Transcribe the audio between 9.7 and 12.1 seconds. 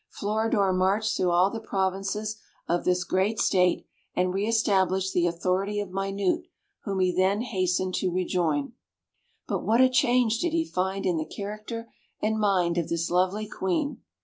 a change did he find in the character